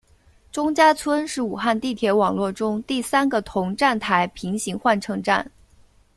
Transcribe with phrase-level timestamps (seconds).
[0.51, 5.45] 钟家村是武汉地铁网络中第三个同站台平行换乘站。